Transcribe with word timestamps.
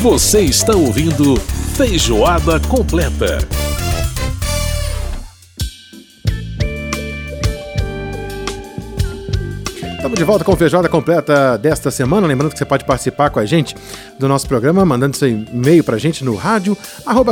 Você 0.00 0.40
está 0.40 0.74
ouvindo 0.74 1.36
Feijoada 1.76 2.58
Completa. 2.58 3.38
Estamos 9.96 10.18
de 10.18 10.24
volta 10.24 10.42
com 10.42 10.56
feijoada 10.56 10.88
completa 10.88 11.58
desta 11.58 11.90
semana. 11.90 12.26
Lembrando 12.26 12.52
que 12.52 12.58
você 12.58 12.64
pode 12.64 12.86
participar 12.86 13.28
com 13.28 13.38
a 13.38 13.44
gente 13.44 13.76
do 14.18 14.26
nosso 14.26 14.48
programa, 14.48 14.86
mandando 14.86 15.18
seu 15.18 15.28
e-mail 15.28 15.84
para 15.84 15.96
a 15.96 15.98
gente 15.98 16.24
no 16.24 16.34
rádio 16.34 16.74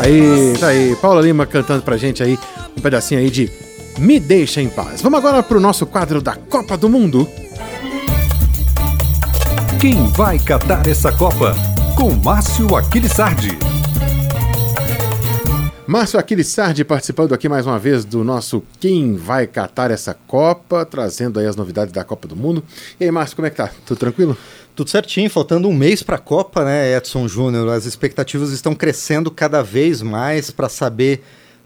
Aí, 0.00 0.54
tá 0.58 0.68
aí. 0.68 0.96
Paula 0.96 1.20
Lima 1.20 1.46
cantando 1.46 1.82
pra 1.82 1.96
gente 1.96 2.22
aí 2.22 2.38
um 2.76 2.80
pedacinho 2.80 3.20
aí 3.20 3.30
de 3.30 3.50
Me 3.98 4.18
Deixa 4.18 4.60
em 4.60 4.68
Paz. 4.68 5.02
Vamos 5.02 5.18
agora 5.18 5.42
pro 5.42 5.60
nosso 5.60 5.86
quadro 5.86 6.20
da 6.20 6.34
Copa 6.34 6.76
do 6.76 6.88
Mundo. 6.88 7.28
Quem 9.80 10.06
vai 10.08 10.38
catar 10.38 10.86
essa 10.86 11.10
Copa? 11.12 11.54
Com 11.96 12.10
Márcio 12.14 12.76
Aquilissardi. 12.76 13.69
Márcio 15.90 16.20
Aquilissardi 16.20 16.84
participando 16.84 17.34
aqui 17.34 17.48
mais 17.48 17.66
uma 17.66 17.76
vez 17.76 18.04
do 18.04 18.22
nosso 18.22 18.62
Quem 18.78 19.16
vai 19.16 19.44
catar 19.44 19.90
essa 19.90 20.14
Copa, 20.14 20.86
trazendo 20.86 21.40
aí 21.40 21.46
as 21.46 21.56
novidades 21.56 21.92
da 21.92 22.04
Copa 22.04 22.28
do 22.28 22.36
Mundo. 22.36 22.62
E 23.00 23.02
aí, 23.02 23.10
Márcio, 23.10 23.34
como 23.34 23.48
é 23.48 23.50
que 23.50 23.56
tá? 23.56 23.72
Tudo 23.84 23.98
tranquilo? 23.98 24.38
Tudo 24.76 24.88
certinho, 24.88 25.28
faltando 25.28 25.66
um 25.66 25.74
mês 25.74 26.00
para 26.00 26.14
a 26.14 26.20
Copa, 26.20 26.64
né, 26.64 26.96
Edson 26.96 27.26
Júnior? 27.26 27.68
As 27.70 27.86
expectativas 27.86 28.52
estão 28.52 28.72
crescendo 28.72 29.32
cada 29.32 29.64
vez 29.64 30.00
mais 30.00 30.48
para 30.48 30.68
saber 30.68 31.24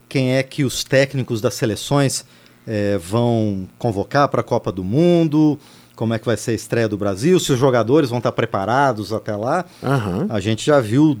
quem 0.09 0.35
é 0.35 0.41
que 0.41 0.63
os 0.63 0.83
técnicos 0.83 1.39
das 1.39 1.53
seleções 1.53 2.25
é, 2.65 2.97
vão 2.97 3.69
convocar 3.77 4.27
para 4.27 4.41
a 4.41 4.43
Copa 4.43 4.71
do 4.71 4.83
Mundo, 4.83 5.55
como 5.95 6.15
é 6.15 6.17
que 6.17 6.25
vai 6.25 6.35
ser 6.35 6.49
a 6.49 6.55
estreia 6.55 6.89
do 6.89 6.97
Brasil, 6.97 7.39
se 7.39 7.53
os 7.53 7.59
jogadores 7.59 8.09
vão 8.09 8.17
estar 8.17 8.31
preparados 8.31 9.13
até 9.13 9.35
lá. 9.35 9.65
Uhum. 9.83 10.25
A 10.29 10.39
gente 10.39 10.65
já 10.65 10.79
viu 10.79 11.15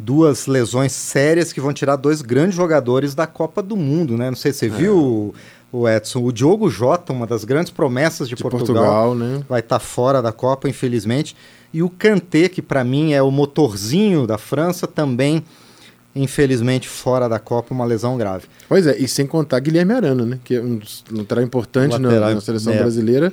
duas 0.00 0.46
lesões 0.46 0.92
sérias 0.92 1.52
que 1.52 1.60
vão 1.60 1.72
tirar 1.72 1.96
dois 1.96 2.22
grandes 2.22 2.54
jogadores 2.54 3.14
da 3.14 3.26
Copa 3.26 3.62
do 3.62 3.76
Mundo, 3.76 4.16
né? 4.16 4.30
Não 4.30 4.36
sei 4.36 4.52
se 4.52 4.60
você 4.60 4.66
é. 4.66 4.68
viu 4.68 5.34
o 5.70 5.88
Edson. 5.88 6.24
O 6.24 6.32
Diogo 6.32 6.70
Jota, 6.70 7.12
uma 7.12 7.26
das 7.26 7.44
grandes 7.44 7.70
promessas 7.70 8.28
de, 8.28 8.34
de 8.34 8.42
Portugal, 8.42 9.12
Portugal 9.12 9.14
né? 9.14 9.44
vai 9.48 9.60
estar 9.60 9.78
tá 9.78 9.84
fora 9.84 10.22
da 10.22 10.32
Copa, 10.32 10.68
infelizmente. 10.68 11.36
E 11.72 11.82
o 11.82 11.90
Kanté, 11.90 12.48
que 12.48 12.62
para 12.62 12.82
mim 12.82 13.12
é 13.12 13.22
o 13.22 13.30
motorzinho 13.30 14.26
da 14.26 14.38
França, 14.38 14.86
também, 14.86 15.44
infelizmente, 16.16 16.88
fora 16.88 17.28
da 17.28 17.38
Copa, 17.38 17.72
uma 17.72 17.84
lesão 17.84 18.16
grave. 18.16 18.46
Pois 18.68 18.86
é, 18.86 18.96
e 18.98 19.06
sem 19.06 19.26
contar 19.26 19.60
Guilherme 19.60 19.92
Arana, 19.92 20.24
né? 20.24 20.38
Que 20.42 20.56
é 20.56 20.60
um 20.60 20.80
lateral 21.12 21.44
importante 21.44 21.92
lateral, 21.92 22.30
na, 22.30 22.34
na, 22.36 22.40
seleção 22.40 22.72
é. 22.72 22.78
brasileira. 22.78 23.32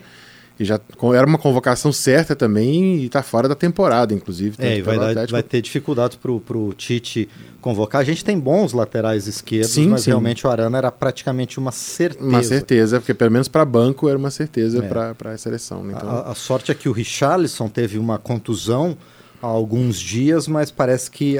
E 0.60 0.66
já 0.66 0.80
era 1.14 1.28
uma 1.28 1.38
convocação 1.38 1.94
certa 1.94 2.36
também 2.36 2.98
e 2.98 3.06
está 3.06 3.22
fora 3.22 3.48
da 3.48 3.54
temporada, 3.54 4.14
inclusive. 4.14 4.56
É, 4.60 4.78
e 4.78 4.82
vai, 4.82 4.98
dar, 4.98 5.28
vai 5.28 5.44
ter 5.44 5.62
dificuldades 5.62 6.18
para 6.18 6.32
o 6.32 6.74
Tite 6.74 7.30
convocar. 7.62 8.02
A 8.02 8.04
gente 8.04 8.26
tem 8.26 8.40
bons 8.40 8.74
laterais 8.74 9.28
esquerdos, 9.28 9.72
sim, 9.72 9.90
mas 9.90 10.02
sim. 10.02 10.10
realmente 10.10 10.48
o 10.48 10.50
Arana 10.50 10.80
era 10.80 10.92
praticamente 10.92 11.60
uma 11.60 11.72
certeza. 11.72 12.28
Uma 12.28 12.42
certeza, 12.42 13.00
porque 13.00 13.14
pelo 13.14 13.32
menos 13.32 13.48
para 13.48 13.64
banco 13.66 14.10
era 14.10 14.18
uma 14.18 14.32
certeza 14.32 14.84
é. 14.84 15.14
para 15.14 15.32
a 15.32 15.38
seleção. 15.38 15.84
Né? 15.84 15.94
Então... 15.96 16.10
A, 16.10 16.32
a, 16.32 16.36
sorte 16.36 16.72
é 16.72 16.76
que 16.76 16.90
o 16.90 16.92
Richarlison 16.92 17.70
teve 17.70 18.00
uma 18.00 18.18
contusão 18.18 18.98
há 19.42 19.46
alguns 19.46 20.00
dias, 20.00 20.48
mas 20.48 20.72
parece 20.72 21.12
que 21.12 21.40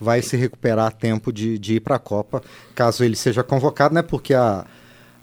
vai 0.00 0.20
se 0.20 0.36
recuperar 0.36 0.86
a 0.86 0.90
tempo 0.90 1.32
de, 1.32 1.58
de 1.58 1.76
ir 1.76 1.80
para 1.80 1.96
a 1.96 1.98
Copa, 1.98 2.42
caso 2.74 3.02
ele 3.02 3.16
seja 3.16 3.42
convocado, 3.42 3.94
né? 3.94 4.02
Porque 4.02 4.34
a 4.34 4.64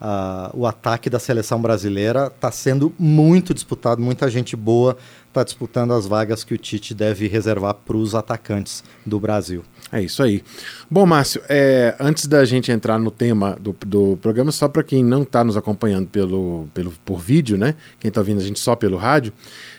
Uh, 0.02 0.52
o 0.54 0.68
ataque 0.68 1.10
da 1.10 1.20
seleção 1.20 1.62
brasileira 1.62 2.28
está 2.28 2.52
sendo 2.52 2.94
muito 3.00 3.54
disputado, 3.54 4.02
muita 4.02 4.30
gente 4.30 4.54
boa 4.54 4.98
está 5.30 5.44
disputando 5.44 5.94
as 5.94 6.06
vagas 6.06 6.44
que 6.44 6.54
o 6.54 6.58
Tite 6.58 6.94
deve 6.94 7.28
reservar 7.28 7.74
para 7.74 7.98
os 7.98 8.16
atacantes 8.16 8.84
do 9.06 9.20
Brasil. 9.20 9.64
É 9.92 10.02
isso 10.02 10.24
aí. 10.24 10.44
Bom, 10.90 11.06
Márcio, 11.06 11.42
é, 11.50 11.96
antes 12.00 12.26
da 12.26 12.44
gente 12.46 12.72
entrar 12.72 12.98
no 12.98 13.12
tema 13.12 13.58
do, 13.60 13.76
do 13.86 14.18
programa, 14.22 14.52
só 14.52 14.68
para 14.68 14.84
quem 14.84 15.04
não 15.04 15.24
está 15.24 15.44
nos 15.44 15.58
acompanhando 15.58 16.08
pelo, 16.08 16.68
pelo, 16.74 16.92
por 17.04 17.20
vídeo, 17.20 17.58
né? 17.58 17.76
Quem 18.00 18.10
está 18.10 18.22
ouvindo 18.22 18.40
a 18.40 18.44
gente 18.44 18.60
só 18.60 18.76
pelo 18.76 18.98
rádio, 18.98 19.34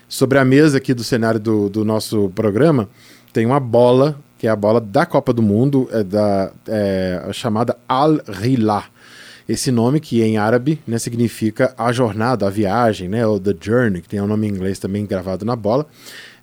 sobre 0.08 0.38
a 0.38 0.44
mesa 0.44 0.76
aqui 0.78 0.92
do 0.92 1.02
cenário 1.02 1.40
do, 1.40 1.68
do 1.68 1.84
nosso 1.84 2.30
programa, 2.34 2.88
tem 3.32 3.46
uma 3.46 3.60
bola, 3.60 4.18
que 4.38 4.46
é 4.46 4.50
a 4.50 4.56
bola 4.56 4.80
da 4.80 5.04
Copa 5.06 5.32
do 5.32 5.42
Mundo, 5.42 5.88
é 5.90 6.04
da, 6.04 6.52
é, 6.68 7.28
chamada 7.32 7.76
Al-Hilal 7.88 8.84
esse 9.48 9.70
nome 9.70 10.00
que 10.00 10.22
em 10.22 10.36
árabe 10.36 10.80
né, 10.86 10.98
significa 10.98 11.72
a 11.78 11.92
jornada, 11.92 12.46
a 12.46 12.50
viagem, 12.50 13.08
né, 13.08 13.26
ou 13.26 13.38
the 13.38 13.54
journey, 13.60 14.02
que 14.02 14.08
tem 14.08 14.20
um 14.20 14.26
nome 14.26 14.46
em 14.46 14.50
inglês 14.50 14.78
também 14.78 15.06
gravado 15.06 15.44
na 15.44 15.54
bola. 15.54 15.86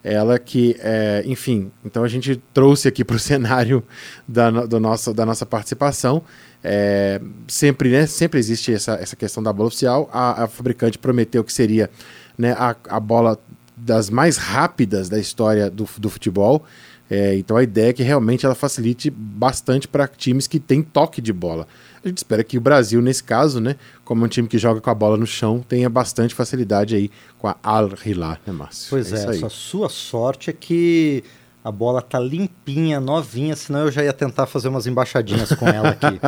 Ela 0.03 0.37
que, 0.37 0.75
é, 0.79 1.23
enfim, 1.25 1.71
então 1.85 2.03
a 2.03 2.07
gente 2.07 2.41
trouxe 2.53 2.87
aqui 2.87 3.03
para 3.03 3.15
o 3.15 3.19
cenário 3.19 3.83
da, 4.27 4.49
do 4.49 4.79
nosso, 4.79 5.13
da 5.13 5.25
nossa 5.25 5.45
participação. 5.45 6.23
É, 6.63 7.21
sempre, 7.47 7.89
né, 7.89 8.05
sempre 8.05 8.39
existe 8.39 8.73
essa, 8.73 8.93
essa 8.93 9.15
questão 9.15 9.43
da 9.43 9.51
bola 9.51 9.67
oficial. 9.67 10.09
A, 10.11 10.43
a 10.43 10.47
fabricante 10.47 10.97
prometeu 10.97 11.43
que 11.43 11.51
seria 11.51 11.89
né, 12.37 12.53
a, 12.53 12.75
a 12.89 12.99
bola 12.99 13.37
das 13.75 14.09
mais 14.09 14.37
rápidas 14.37 15.09
da 15.09 15.19
história 15.19 15.69
do, 15.69 15.87
do 15.97 16.09
futebol. 16.09 16.63
É, 17.09 17.35
então 17.35 17.57
a 17.57 17.63
ideia 17.63 17.89
é 17.89 17.93
que 17.93 18.01
realmente 18.03 18.45
ela 18.45 18.55
facilite 18.55 19.09
bastante 19.09 19.87
para 19.87 20.07
times 20.07 20.47
que 20.47 20.59
têm 20.59 20.81
toque 20.81 21.21
de 21.21 21.33
bola. 21.33 21.67
A 22.03 22.07
gente 22.07 22.17
espera 22.17 22.43
que 22.43 22.57
o 22.57 22.61
Brasil, 22.61 23.01
nesse 23.01 23.23
caso, 23.23 23.61
né, 23.61 23.77
como 24.03 24.23
é 24.23 24.25
um 24.25 24.29
time 24.29 24.47
que 24.47 24.57
joga 24.57 24.81
com 24.81 24.89
a 24.89 24.93
bola 24.93 25.15
no 25.15 25.25
chão, 25.25 25.63
tenha 25.67 25.89
bastante 25.89 26.35
facilidade 26.35 26.95
aí 26.95 27.09
com 27.39 27.47
a 27.47 27.55
Al 27.63 27.91
Hilal, 28.05 28.37
né, 28.45 28.51
Márcio? 28.53 28.87
Pois 28.89 29.13
é, 29.13 29.37
é 29.37 29.45
a 29.45 29.49
sua 29.49 29.87
sorte 29.87 30.49
é 30.49 30.53
que 30.53 31.23
a 31.63 31.71
bola 31.71 32.01
tá 32.01 32.19
limpinha, 32.19 32.99
novinha, 32.99 33.55
senão 33.55 33.81
eu 33.81 33.91
já 33.91 34.03
ia 34.03 34.11
tentar 34.11 34.45
fazer 34.45 34.67
umas 34.67 34.85
embaixadinhas 34.85 35.53
com 35.53 35.65
ela 35.65 35.89
aqui. 35.89 36.19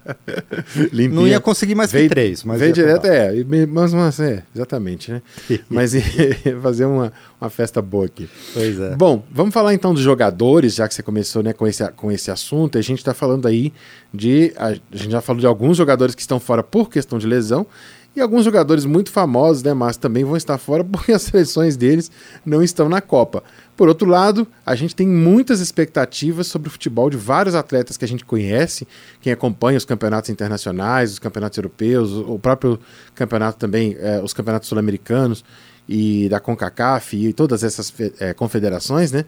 limpinha. 0.90 1.20
Não 1.20 1.28
ia 1.28 1.38
conseguir 1.38 1.74
mais 1.74 1.92
veio, 1.92 2.08
que 2.08 2.14
três, 2.14 2.42
mas. 2.44 2.60
Veio 2.60 2.72
direto, 2.72 3.04
é, 3.04 3.44
mas, 3.68 3.92
mas 3.92 4.20
é, 4.20 4.42
exatamente, 4.54 5.12
né? 5.12 5.20
mas 5.68 5.92
fazer 6.62 6.86
uma, 6.86 7.12
uma 7.38 7.50
festa 7.50 7.82
boa 7.82 8.06
aqui. 8.06 8.26
Pois 8.54 8.80
é. 8.80 8.96
Bom, 8.96 9.22
vamos 9.30 9.52
falar 9.52 9.74
então 9.74 9.92
dos 9.92 10.02
jogadores, 10.02 10.74
já 10.74 10.88
que 10.88 10.94
você 10.94 11.02
começou 11.02 11.42
né, 11.42 11.52
com, 11.52 11.66
esse, 11.66 11.86
com 11.92 12.10
esse 12.10 12.30
assunto. 12.30 12.78
A 12.78 12.82
gente 12.82 12.98
está 12.98 13.12
falando 13.12 13.46
aí 13.46 13.70
de. 14.14 14.54
A, 14.56 14.68
a 14.68 14.96
gente 14.96 15.10
já 15.10 15.20
falou 15.20 15.40
de 15.40 15.46
alguns 15.46 15.76
jogadores 15.76 16.14
que 16.14 16.22
estão 16.22 16.40
fora 16.40 16.62
por 16.62 16.88
questão 16.88 17.18
de 17.18 17.26
lesão 17.26 17.66
E 18.16 18.20
alguns 18.20 18.44
jogadores 18.44 18.84
muito 18.84 19.10
famosos, 19.10 19.62
né, 19.62 19.74
mas 19.74 19.96
também 19.96 20.24
vão 20.24 20.36
estar 20.36 20.56
fora 20.56 20.84
porque 20.84 21.12
as 21.12 21.22
seleções 21.22 21.76
deles 21.76 22.10
não 22.44 22.62
estão 22.62 22.88
na 22.88 23.00
Copa. 23.00 23.42
Por 23.76 23.88
outro 23.88 24.08
lado, 24.08 24.46
a 24.64 24.74
gente 24.76 24.94
tem 24.94 25.06
muitas 25.06 25.58
expectativas 25.60 26.46
sobre 26.46 26.68
o 26.68 26.70
futebol 26.70 27.10
de 27.10 27.16
vários 27.16 27.56
atletas 27.56 27.96
que 27.96 28.04
a 28.04 28.08
gente 28.08 28.24
conhece, 28.24 28.86
quem 29.20 29.32
acompanha 29.32 29.76
os 29.76 29.84
campeonatos 29.84 30.30
internacionais, 30.30 31.12
os 31.12 31.18
campeonatos 31.18 31.58
europeus, 31.58 32.12
o 32.12 32.38
próprio 32.38 32.78
campeonato 33.14 33.58
também, 33.58 33.96
é, 33.98 34.22
os 34.22 34.32
campeonatos 34.32 34.68
sul-americanos 34.68 35.44
e 35.88 36.28
da 36.28 36.40
CONCACAF 36.40 37.16
e 37.16 37.32
todas 37.32 37.62
essas 37.62 37.92
é, 38.20 38.32
confederações, 38.32 39.12
né? 39.12 39.24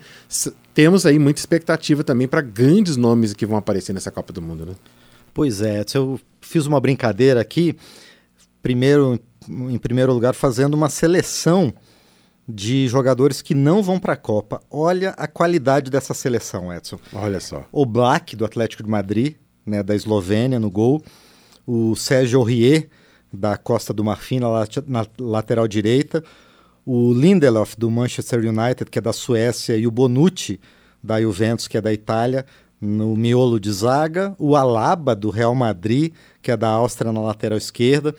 Temos 0.72 1.04
aí 1.04 1.18
muita 1.18 1.40
expectativa 1.40 2.02
também 2.02 2.26
para 2.26 2.40
grandes 2.40 2.96
nomes 2.96 3.32
que 3.32 3.44
vão 3.44 3.58
aparecer 3.58 3.92
nessa 3.92 4.10
Copa 4.10 4.32
do 4.32 4.40
Mundo, 4.40 4.64
né? 4.64 4.72
Pois 5.34 5.60
é, 5.60 5.84
eu 5.94 6.18
fiz 6.40 6.64
uma 6.64 6.80
brincadeira 6.80 7.40
aqui, 7.40 7.76
primeiro, 8.66 9.20
em 9.48 9.78
primeiro 9.78 10.12
lugar, 10.12 10.34
fazendo 10.34 10.74
uma 10.74 10.88
seleção 10.88 11.72
de 12.48 12.88
jogadores 12.88 13.40
que 13.40 13.54
não 13.54 13.80
vão 13.80 13.96
para 13.96 14.14
a 14.14 14.16
Copa. 14.16 14.60
Olha 14.68 15.10
a 15.10 15.28
qualidade 15.28 15.88
dessa 15.88 16.12
seleção, 16.12 16.74
Edson. 16.74 16.98
Olha 17.12 17.38
só. 17.38 17.64
O 17.70 17.86
Black, 17.86 18.34
do 18.34 18.44
Atlético 18.44 18.82
de 18.82 18.90
Madrid, 18.90 19.36
né, 19.64 19.84
da 19.84 19.94
Eslovênia, 19.94 20.58
no 20.58 20.68
gol. 20.68 21.00
O 21.64 21.94
Sérgio 21.94 22.40
Aurier, 22.40 22.88
da 23.32 23.56
Costa 23.56 23.92
do 23.92 24.02
Marfim, 24.02 24.40
na, 24.40 24.66
na 24.88 25.06
lateral 25.16 25.68
direita. 25.68 26.24
O 26.84 27.12
Lindelof, 27.12 27.76
do 27.78 27.88
Manchester 27.88 28.40
United, 28.40 28.90
que 28.90 28.98
é 28.98 29.02
da 29.02 29.12
Suécia. 29.12 29.76
E 29.76 29.86
o 29.86 29.92
Bonucci, 29.92 30.58
da 31.00 31.20
Juventus, 31.20 31.68
que 31.68 31.78
é 31.78 31.80
da 31.80 31.92
Itália, 31.92 32.44
no 32.80 33.16
miolo 33.16 33.60
de 33.60 33.72
zaga. 33.72 34.34
O 34.40 34.56
Alaba, 34.56 35.14
do 35.14 35.30
Real 35.30 35.54
Madrid, 35.54 36.12
que 36.42 36.50
é 36.50 36.56
da 36.56 36.68
Áustria, 36.68 37.12
na 37.12 37.20
lateral 37.20 37.58
esquerda. 37.58 38.12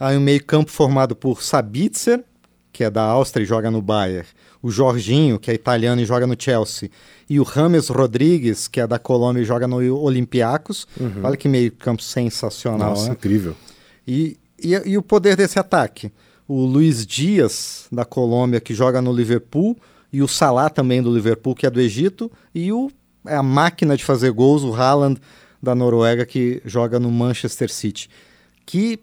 Aí 0.00 0.16
um 0.16 0.20
meio 0.20 0.42
campo 0.42 0.70
formado 0.70 1.14
por 1.14 1.42
Sabitzer, 1.42 2.24
que 2.72 2.82
é 2.82 2.90
da 2.90 3.02
Áustria 3.02 3.44
e 3.44 3.46
joga 3.46 3.70
no 3.70 3.82
Bayern, 3.82 4.26
o 4.62 4.70
Jorginho, 4.70 5.38
que 5.38 5.50
é 5.50 5.54
italiano 5.54 6.00
e 6.00 6.06
joga 6.06 6.26
no 6.26 6.34
Chelsea, 6.38 6.90
e 7.28 7.38
o 7.38 7.42
Rames 7.42 7.88
Rodrigues, 7.88 8.66
que 8.66 8.80
é 8.80 8.86
da 8.86 8.98
Colômbia 8.98 9.42
e 9.42 9.44
joga 9.44 9.68
no 9.68 9.76
Olympiacos. 10.02 10.86
Uhum. 10.98 11.20
Olha 11.22 11.36
que 11.36 11.48
meio 11.48 11.70
campo 11.72 12.02
sensacional, 12.02 12.90
Nossa, 12.90 13.08
né? 13.08 13.12
incrível. 13.12 13.54
E, 14.08 14.38
e, 14.58 14.72
e, 14.72 14.96
o 14.96 15.02
poder 15.02 15.36
desse 15.36 15.58
ataque? 15.58 16.10
O 16.48 16.64
Luiz 16.64 17.06
Dias, 17.06 17.86
da 17.92 18.04
Colômbia, 18.06 18.60
que 18.60 18.72
joga 18.72 19.02
no 19.02 19.12
Liverpool, 19.12 19.76
e 20.10 20.22
o 20.22 20.28
Salah 20.28 20.70
também 20.70 21.02
do 21.02 21.14
Liverpool, 21.14 21.54
que 21.54 21.66
é 21.66 21.70
do 21.70 21.80
Egito, 21.80 22.32
e 22.54 22.72
o, 22.72 22.90
é 23.26 23.36
a 23.36 23.42
máquina 23.42 23.96
de 23.96 24.04
fazer 24.04 24.32
gols, 24.32 24.62
o 24.62 24.74
Haaland, 24.74 25.20
da 25.62 25.74
Noruega, 25.74 26.24
que 26.24 26.62
joga 26.64 26.98
no 26.98 27.10
Manchester 27.10 27.70
City. 27.70 28.08
Que 28.64 28.98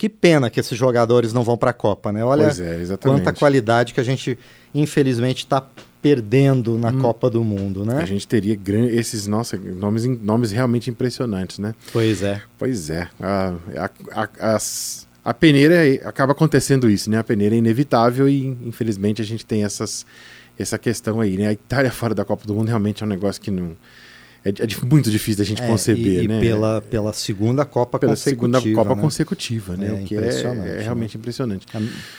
que 0.00 0.08
pena 0.08 0.48
que 0.48 0.58
esses 0.58 0.78
jogadores 0.78 1.34
não 1.34 1.44
vão 1.44 1.58
para 1.58 1.72
a 1.72 1.74
Copa, 1.74 2.10
né? 2.10 2.24
Olha 2.24 2.44
é, 2.44 2.96
quanta 2.96 3.34
qualidade 3.34 3.92
que 3.92 4.00
a 4.00 4.02
gente, 4.02 4.38
infelizmente, 4.74 5.40
está 5.40 5.62
perdendo 6.00 6.78
na 6.78 6.88
hum. 6.88 7.00
Copa 7.00 7.28
do 7.28 7.44
Mundo, 7.44 7.84
né? 7.84 7.98
A 7.98 8.06
gente 8.06 8.26
teria 8.26 8.58
esses 8.92 9.26
nossa, 9.26 9.58
nomes, 9.58 10.06
nomes 10.06 10.52
realmente 10.52 10.88
impressionantes, 10.88 11.58
né? 11.58 11.74
Pois 11.92 12.22
é. 12.22 12.40
Pois 12.58 12.88
é. 12.88 13.10
A, 13.20 13.52
a, 13.76 13.90
a, 14.22 14.54
as, 14.54 15.06
a 15.22 15.34
peneira 15.34 15.82
acaba 16.08 16.32
acontecendo 16.32 16.88
isso, 16.88 17.10
né? 17.10 17.18
A 17.18 17.24
peneira 17.24 17.54
é 17.54 17.58
inevitável 17.58 18.26
e, 18.26 18.46
infelizmente, 18.64 19.20
a 19.20 19.24
gente 19.26 19.44
tem 19.44 19.64
essas, 19.64 20.06
essa 20.58 20.78
questão 20.78 21.20
aí, 21.20 21.36
né? 21.36 21.48
A 21.48 21.52
Itália 21.52 21.90
fora 21.90 22.14
da 22.14 22.24
Copa 22.24 22.46
do 22.46 22.54
Mundo 22.54 22.68
realmente 22.68 23.02
é 23.02 23.06
um 23.06 23.08
negócio 23.10 23.38
que 23.38 23.50
não 23.50 23.76
é, 24.44 24.48
é, 24.48 24.86
muito 24.86 25.10
difícil 25.10 25.38
da 25.38 25.44
gente 25.44 25.62
é, 25.62 25.66
conceber, 25.66 26.24
e, 26.24 26.28
né? 26.28 26.38
E 26.38 26.40
pela, 26.40 26.80
pela 26.80 27.12
segunda 27.12 27.64
Copa 27.64 27.98
pela 27.98 28.12
consecutiva. 28.12 28.60
segunda 28.60 28.74
Copa 28.74 28.96
né? 28.96 29.02
consecutiva, 29.02 29.76
né? 29.76 29.88
É, 29.88 29.92
o 29.92 30.04
que 30.04 30.16
é, 30.16 30.18
é 30.18 30.54
né? 30.54 30.82
realmente 30.82 31.16
né? 31.16 31.20
impressionante. 31.20 31.66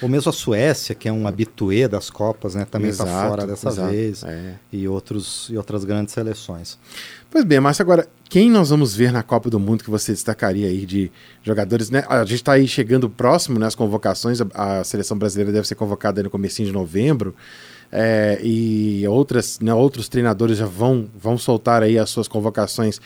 Ou 0.01 0.07
mesmo 0.07 0.29
a 0.29 0.33
Suécia, 0.33 0.93
que 0.93 1.09
é 1.09 1.11
um 1.11 1.27
habituê 1.27 1.87
das 1.87 2.11
Copas, 2.11 2.53
né? 2.53 2.65
Também 2.69 2.91
está 2.91 3.05
fora 3.05 3.47
dessa 3.47 3.69
exato, 3.69 3.89
vez. 3.89 4.23
É. 4.23 4.55
E, 4.71 4.87
outros, 4.87 5.47
e 5.49 5.57
outras 5.57 5.83
grandes 5.83 6.13
seleções. 6.13 6.77
Pois 7.31 7.43
bem, 7.43 7.59
Márcio, 7.59 7.81
agora, 7.81 8.07
quem 8.29 8.51
nós 8.51 8.69
vamos 8.69 8.95
ver 8.95 9.11
na 9.11 9.23
Copa 9.23 9.49
do 9.49 9.59
Mundo 9.59 9.83
que 9.83 9.89
você 9.89 10.11
destacaria 10.11 10.67
aí 10.67 10.85
de 10.85 11.11
jogadores, 11.41 11.89
né? 11.89 12.03
A 12.07 12.23
gente 12.23 12.35
está 12.35 12.53
aí 12.53 12.67
chegando 12.67 13.09
próximo 13.09 13.57
né, 13.57 13.67
convocações, 13.75 14.39
a, 14.41 14.79
a, 14.79 14.83
seleção 14.83 15.17
brasileira 15.17 15.51
deve 15.51 15.67
ser 15.67 15.75
convocada 15.75 16.21
no 16.21 16.29
começo 16.29 16.63
de 16.63 16.71
novembro 16.71 17.33
é, 17.91 18.39
e 18.41 19.05
outras, 19.07 19.59
né, 19.59 19.73
outros 19.73 20.07
treinadores 20.07 20.57
já 20.57 20.65
vão, 20.65 21.09
vão 21.15 21.37
soltar 21.37 21.83
aí 21.83 21.97
as 21.97 22.09
suas 22.09 22.27
convocações 22.27 22.99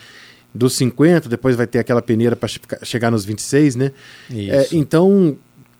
dos 0.54 0.76
50, 0.76 1.28
depois 1.28 1.56
vai 1.56 1.68
ter 1.68 1.80
aquela 1.80 2.02
peneira 2.02 2.36
para 2.36 2.50
chegar 2.84 3.12
nos 3.12 3.26
26, 3.26 3.76
né? 3.76 3.92
É, 4.32 4.68
então, 4.72 5.38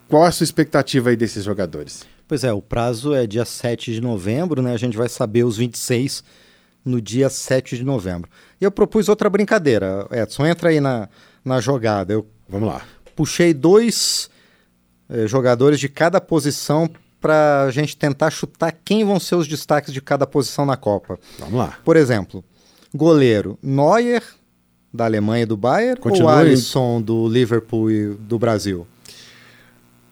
qual 0.10 0.24
a 0.24 0.32
sua 0.32 0.44
expectativa 0.44 1.10
aí 1.10 1.16
desses 1.16 1.46
jogadores? 1.46 2.04
Pois 2.28 2.44
é, 2.44 2.52
o 2.52 2.62
prazo 2.62 3.14
é 3.14 3.26
dia 3.26 3.46
7 3.46 3.94
de 3.94 4.02
novembro, 4.02 4.62
né? 4.62 4.74
A 4.74 4.78
gente 4.78 4.98
vai 4.98 5.08
saber 5.08 5.46
os 5.46 5.58
26 5.58 6.24
no 6.84 7.00
dia 7.00 7.30
7 7.30 7.78
de 7.78 7.84
novembro. 7.84 8.30
E 8.60 8.66
eu 8.66 8.72
propus 8.72 9.08
outra 9.08 9.30
brincadeira, 9.30 10.08
Edson, 10.12 10.46
entra 10.46 10.70
aí 10.70 10.82
na, 10.82 11.08
na 11.44 11.62
jogada. 11.62 12.12
Eu 12.12 12.28
Vamos 12.48 12.70
lá. 12.70 12.82
Puxei 13.16 13.54
dois 13.54 14.30
eh, 15.10 15.28
jogadores 15.28 15.80
de 15.80 15.90
cada 15.90 16.22
posição 16.22 16.90
para 17.26 17.64
a 17.64 17.72
gente 17.72 17.98
tentar 17.98 18.30
chutar 18.30 18.72
quem 18.86 19.04
vão 19.04 19.20
ser 19.20 19.34
os 19.34 19.48
destaques 19.48 19.92
de 19.92 20.00
cada 20.00 20.28
posição 20.28 20.64
na 20.64 20.78
Copa. 20.78 21.18
Vamos 21.40 21.56
lá. 21.56 21.80
Por 21.84 21.98
exemplo, 21.98 22.44
goleiro 22.94 23.58
Neuer, 23.64 24.22
da 24.94 25.06
Alemanha 25.06 25.42
e 25.42 25.46
do 25.48 25.58
Bayern, 25.58 26.00
Continua 26.00 26.34
ou 26.34 26.38
Alisson, 26.38 27.02
do 27.02 27.28
Liverpool 27.28 27.90
e 27.90 28.10
do 28.10 28.38
Brasil? 28.38 28.86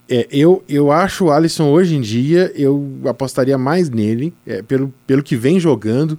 É, 0.09 0.27
eu, 0.31 0.63
eu 0.67 0.91
acho 0.91 1.25
o 1.25 1.31
Alisson 1.31 1.69
hoje 1.69 1.95
em 1.95 2.01
dia, 2.01 2.51
eu 2.55 2.83
apostaria 3.05 3.59
mais 3.59 3.91
nele, 3.91 4.33
é, 4.43 4.63
pelo, 4.63 4.91
pelo 5.05 5.21
que 5.21 5.35
vem 5.35 5.59
jogando 5.59 6.17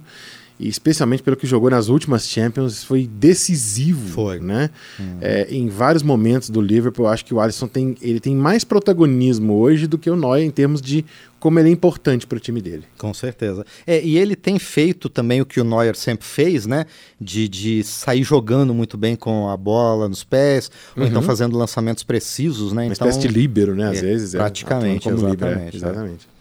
e 0.59 0.67
especialmente 0.69 1.21
pelo 1.21 1.35
que 1.35 1.45
jogou 1.45 1.69
nas 1.69 1.89
últimas 1.89 2.27
Champions, 2.27 2.83
foi 2.83 3.07
decisivo, 3.07 4.07
foi. 4.07 4.39
né? 4.39 4.69
Uhum. 4.97 5.17
É, 5.21 5.47
em 5.49 5.67
vários 5.67 6.01
momentos 6.01 6.49
do 6.49 6.61
Liverpool, 6.61 7.05
eu 7.05 7.11
acho 7.11 7.25
que 7.25 7.33
o 7.33 7.39
Alisson 7.39 7.67
tem, 7.67 7.95
ele 8.01 8.19
tem 8.19 8.35
mais 8.35 8.63
protagonismo 8.63 9.53
hoje 9.53 9.85
do 9.85 9.97
que 9.97 10.09
o 10.09 10.15
Neuer 10.15 10.43
em 10.43 10.51
termos 10.51 10.81
de 10.81 11.05
como 11.39 11.59
ele 11.59 11.69
é 11.69 11.71
importante 11.71 12.25
para 12.25 12.37
o 12.37 12.39
time 12.39 12.61
dele. 12.61 12.85
Com 12.97 13.13
certeza. 13.13 13.65
É, 13.85 14.01
e 14.03 14.17
ele 14.17 14.35
tem 14.35 14.57
feito 14.57 15.09
também 15.09 15.41
o 15.41 15.45
que 15.45 15.59
o 15.59 15.63
Neuer 15.63 15.95
sempre 15.95 16.25
fez, 16.25 16.65
né? 16.65 16.85
De, 17.21 17.47
de 17.47 17.83
sair 17.83 18.23
jogando 18.23 18.73
muito 18.73 18.97
bem 18.97 19.15
com 19.15 19.49
a 19.49 19.57
bola 19.57 20.09
nos 20.09 20.23
pés, 20.23 20.71
uhum. 20.95 21.03
ou 21.03 21.07
então 21.07 21.21
uhum. 21.21 21.27
fazendo 21.27 21.57
lançamentos 21.57 22.03
precisos, 22.03 22.71
né? 22.71 22.83
Uma 22.83 22.93
então, 22.93 23.07
espécie 23.07 23.27
de 23.27 23.33
líbero, 23.33 23.75
né? 23.75 23.89
Às 23.89 23.97
é, 23.97 24.01
vezes. 24.01 24.31
Praticamente, 24.31 25.07
é, 25.07 25.11
exatamente. 25.11 25.31
Líbero, 25.31 25.59
é, 25.59 25.75
exatamente. 25.75 26.34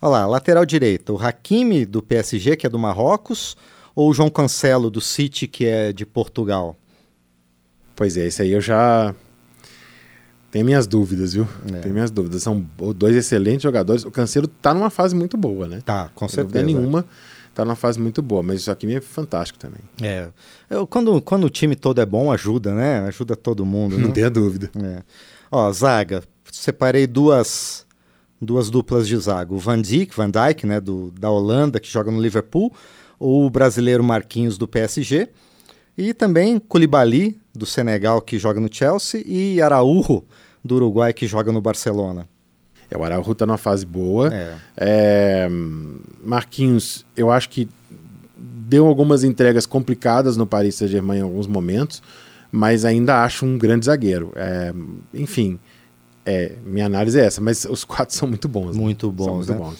Olha 0.00 0.10
lá, 0.10 0.26
lateral 0.26 0.64
direita, 0.64 1.12
o 1.12 1.20
Hakimi 1.20 1.84
do 1.84 2.02
PSG, 2.02 2.56
que 2.56 2.66
é 2.66 2.70
do 2.70 2.78
Marrocos, 2.78 3.56
ou 3.94 4.10
o 4.10 4.14
João 4.14 4.30
Cancelo 4.30 4.90
do 4.90 5.00
City, 5.00 5.48
que 5.48 5.66
é 5.66 5.92
de 5.92 6.06
Portugal? 6.06 6.76
Pois 7.96 8.16
é, 8.16 8.26
esse 8.26 8.42
aí 8.42 8.52
eu 8.52 8.60
já 8.60 9.14
tenho 10.50 10.64
minhas 10.64 10.86
dúvidas, 10.86 11.34
viu? 11.34 11.48
É. 11.74 11.80
Tenho 11.80 11.94
minhas 11.94 12.10
dúvidas. 12.10 12.42
São 12.42 12.64
dois 12.94 13.16
excelentes 13.16 13.62
jogadores. 13.62 14.04
O 14.04 14.10
Cancelo 14.10 14.46
tá 14.46 14.72
numa 14.72 14.88
fase 14.88 15.14
muito 15.14 15.36
boa, 15.36 15.66
né? 15.66 15.82
Tá, 15.84 16.10
com 16.14 16.28
certeza. 16.28 16.64
nenhuma 16.64 17.04
tá 17.58 17.64
numa 17.64 17.74
fase 17.74 17.98
muito 17.98 18.22
boa, 18.22 18.40
mas 18.40 18.60
isso 18.60 18.70
aqui 18.70 18.94
é 18.94 19.00
fantástico 19.00 19.58
também. 19.58 19.80
É. 20.00 20.28
Eu, 20.70 20.86
quando, 20.86 21.20
quando 21.20 21.42
o 21.42 21.50
time 21.50 21.74
todo 21.74 22.00
é 22.00 22.06
bom, 22.06 22.30
ajuda, 22.30 22.72
né? 22.72 23.00
Ajuda 23.08 23.34
todo 23.34 23.66
mundo. 23.66 23.98
Não 23.98 24.08
né? 24.08 24.14
tenha 24.14 24.30
dúvida. 24.30 24.70
É. 24.80 25.02
Ó, 25.50 25.70
zaga. 25.72 26.22
Separei 26.52 27.04
duas 27.04 27.84
duas 28.40 28.70
duplas 28.70 29.06
de 29.06 29.16
zaga. 29.16 29.52
O 29.52 29.58
Van 29.58 29.80
Dijk, 29.80 30.14
Van 30.14 30.30
Dijk, 30.30 30.66
né, 30.66 30.80
do, 30.80 31.12
da 31.18 31.30
Holanda, 31.30 31.80
que 31.80 31.88
joga 31.88 32.10
no 32.10 32.20
Liverpool, 32.20 32.72
ou 33.18 33.46
o 33.46 33.50
brasileiro 33.50 34.02
Marquinhos, 34.02 34.56
do 34.56 34.68
PSG, 34.68 35.28
e 35.96 36.14
também 36.14 36.58
Koulibaly, 36.58 37.40
do 37.54 37.66
Senegal, 37.66 38.20
que 38.20 38.38
joga 38.38 38.60
no 38.60 38.68
Chelsea, 38.72 39.22
e 39.26 39.60
Araújo, 39.60 40.22
do 40.64 40.76
Uruguai, 40.76 41.12
que 41.12 41.26
joga 41.26 41.50
no 41.50 41.60
Barcelona. 41.60 42.28
É, 42.90 42.96
o 42.96 43.04
Araújo 43.04 43.32
está 43.32 43.44
numa 43.44 43.58
fase 43.58 43.84
boa. 43.84 44.32
É. 44.32 44.54
É, 44.76 45.48
Marquinhos, 46.24 47.04
eu 47.16 47.30
acho 47.30 47.50
que 47.50 47.68
deu 48.36 48.86
algumas 48.86 49.24
entregas 49.24 49.66
complicadas 49.66 50.36
no 50.36 50.46
Paris 50.46 50.76
Saint-Germain 50.76 51.18
em 51.18 51.22
alguns 51.22 51.46
momentos, 51.46 52.02
mas 52.50 52.84
ainda 52.84 53.24
acho 53.24 53.44
um 53.44 53.58
grande 53.58 53.86
zagueiro. 53.86 54.32
É, 54.36 54.72
enfim, 55.12 55.58
é, 56.28 56.52
minha 56.62 56.84
análise 56.84 57.18
é 57.18 57.24
essa, 57.24 57.40
mas 57.40 57.64
os 57.64 57.84
quatro 57.84 58.14
são 58.14 58.28
muito 58.28 58.46
bons. 58.46 58.76
Né? 58.76 58.82
Muito 58.82 59.10
bons, 59.10 59.46
muito 59.46 59.52
né? 59.52 59.58
bons. 59.58 59.78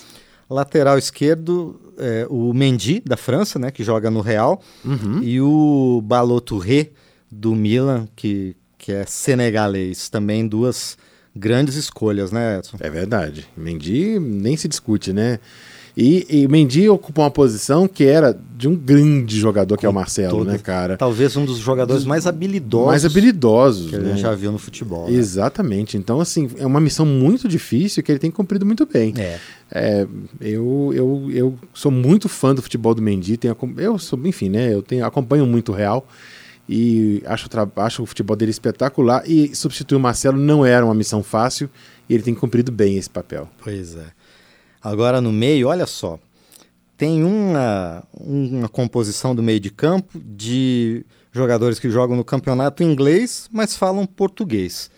Lateral 0.48 0.96
esquerdo, 0.96 1.78
é, 1.98 2.26
o 2.30 2.54
Mendy, 2.54 3.02
da 3.04 3.18
França, 3.18 3.58
né, 3.58 3.70
que 3.70 3.84
joga 3.84 4.10
no 4.10 4.22
Real, 4.22 4.62
uhum. 4.82 5.22
e 5.22 5.38
o 5.42 6.00
Balotouré, 6.02 6.88
do 7.30 7.54
Milan, 7.54 8.08
que, 8.16 8.56
que 8.78 8.90
é 8.90 9.04
senegalês. 9.04 10.08
Também 10.08 10.48
duas 10.48 10.96
grandes 11.36 11.74
escolhas, 11.74 12.32
né, 12.32 12.58
Edson? 12.58 12.78
É 12.80 12.88
verdade. 12.88 13.46
Mendy 13.54 14.18
nem 14.18 14.56
se 14.56 14.66
discute, 14.66 15.12
né? 15.12 15.38
E, 16.00 16.24
e 16.30 16.46
o 16.46 16.48
Mendy 16.50 16.88
ocupou 16.88 17.24
uma 17.24 17.30
posição 17.30 17.88
que 17.88 18.04
era 18.04 18.38
de 18.56 18.68
um 18.68 18.76
grande 18.76 19.36
jogador, 19.36 19.76
que 19.76 19.84
é 19.84 19.88
o 19.88 19.92
Marcelo, 19.92 20.38
todo- 20.38 20.46
né, 20.52 20.56
cara? 20.56 20.96
Talvez 20.96 21.36
um 21.36 21.44
dos 21.44 21.58
jogadores 21.58 22.04
mais 22.04 22.24
habilidosos 22.24 22.86
Mais 22.86 23.04
habilidosos. 23.04 23.90
que 23.90 23.96
a 23.96 23.98
né? 23.98 24.10
gente 24.10 24.20
já 24.20 24.32
viu 24.32 24.52
no 24.52 24.58
futebol. 24.58 25.10
né? 25.10 25.16
Exatamente. 25.16 25.96
Então, 25.96 26.20
assim, 26.20 26.48
é 26.56 26.64
uma 26.64 26.80
missão 26.80 27.04
muito 27.04 27.48
difícil 27.48 28.00
que 28.04 28.12
ele 28.12 28.20
tem 28.20 28.30
cumprido 28.30 28.64
muito 28.64 28.86
bem. 28.86 29.12
É. 29.18 29.38
É, 29.72 30.06
eu, 30.40 30.92
eu, 30.94 31.30
eu 31.32 31.54
sou 31.74 31.90
muito 31.90 32.28
fã 32.28 32.54
do 32.54 32.62
futebol 32.62 32.94
do 32.94 33.02
Mendy. 33.02 33.36
Tenho, 33.36 33.56
eu 33.78 33.98
sou, 33.98 34.16
enfim, 34.24 34.48
né? 34.48 34.72
Eu 34.72 34.82
tenho, 34.82 35.04
acompanho 35.04 35.44
muito 35.46 35.72
o 35.72 35.74
Real 35.74 36.06
e 36.68 37.22
acho, 37.26 37.48
acho 37.76 38.02
o 38.02 38.06
futebol 38.06 38.36
dele 38.36 38.52
espetacular. 38.52 39.22
E 39.28 39.54
substituir 39.54 39.96
o 39.96 40.00
Marcelo 40.00 40.38
não 40.38 40.64
era 40.64 40.84
uma 40.84 40.94
missão 40.94 41.24
fácil 41.24 41.68
e 42.08 42.14
ele 42.14 42.22
tem 42.22 42.34
cumprido 42.34 42.70
bem 42.70 42.96
esse 42.96 43.10
papel. 43.10 43.48
Pois 43.62 43.96
é. 43.96 44.17
Agora 44.88 45.20
no 45.20 45.30
meio, 45.30 45.68
olha 45.68 45.86
só. 45.86 46.18
Tem 46.96 47.22
uma, 47.22 48.02
uma 48.18 48.68
composição 48.70 49.34
do 49.34 49.42
meio 49.42 49.60
de 49.60 49.70
campo 49.70 50.18
de 50.18 51.04
jogadores 51.30 51.78
que 51.78 51.90
jogam 51.90 52.16
no 52.16 52.24
campeonato 52.24 52.82
inglês, 52.82 53.48
mas 53.52 53.76
falam 53.76 54.06
português. 54.06 54.90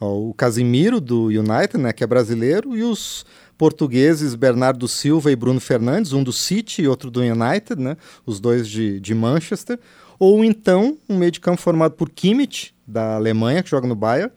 Ó, 0.00 0.30
o 0.30 0.34
Casimiro, 0.34 1.00
do 1.00 1.26
United, 1.26 1.78
né, 1.78 1.92
que 1.92 2.02
é 2.02 2.06
brasileiro, 2.06 2.76
e 2.76 2.82
os 2.82 3.24
portugueses 3.56 4.34
Bernardo 4.34 4.88
Silva 4.88 5.30
e 5.30 5.36
Bruno 5.36 5.60
Fernandes, 5.60 6.12
um 6.12 6.24
do 6.24 6.32
City 6.32 6.82
e 6.82 6.88
outro 6.88 7.08
do 7.08 7.20
United, 7.20 7.80
né, 7.80 7.96
os 8.26 8.40
dois 8.40 8.68
de, 8.68 8.98
de 8.98 9.14
Manchester. 9.14 9.78
Ou 10.18 10.44
então 10.44 10.98
um 11.08 11.16
meio 11.16 11.30
de 11.30 11.38
campo 11.38 11.62
formado 11.62 11.92
por 11.92 12.10
Kimmich, 12.10 12.74
da 12.84 13.14
Alemanha, 13.14 13.62
que 13.62 13.70
joga 13.70 13.86
no 13.86 13.94
Bayern, 13.94 14.32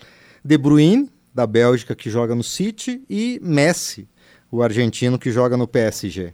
De 0.46 0.56
Bruyne, 0.56 1.10
da 1.34 1.48
Bélgica, 1.48 1.96
que 1.96 2.12
joga 2.12 2.36
no 2.36 2.44
City, 2.44 3.02
e 3.10 3.40
Messi, 3.44 4.08
o 4.52 4.62
argentino 4.64 5.18
que 5.20 5.32
joga 5.32 5.56
no 5.56 5.68
PSG. 5.68 6.34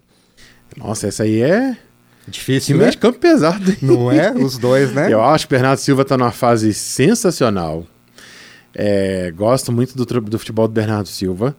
Nossa, 0.78 1.08
essa 1.08 1.24
aí 1.24 1.42
é 1.42 1.78
Difícil, 2.28 2.78
né? 2.78 2.90
de 2.90 2.98
campo 2.98 3.20
pesado. 3.20 3.70
hein? 3.70 3.78
Não 3.82 4.12
é? 4.12 4.32
Os 4.36 4.58
dois, 4.58 4.92
né? 4.92 5.12
Eu 5.14 5.22
acho 5.22 5.48
que 5.48 5.54
o 5.54 5.58
Bernardo 5.58 5.80
Silva 5.80 6.02
está 6.02 6.18
numa 6.18 6.32
fase 6.32 6.74
sensacional. 6.74 7.86
É, 8.74 9.32
gosto 9.32 9.72
muito 9.72 9.96
do, 9.96 10.06
do 10.22 10.40
futebol 10.40 10.68
do 10.68 10.74
Bernardo 10.74 11.08
Silva. 11.08 11.56